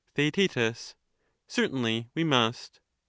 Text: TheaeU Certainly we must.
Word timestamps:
TheaeU 0.15 0.95
Certainly 1.45 2.09
we 2.15 2.23
must. 2.23 2.79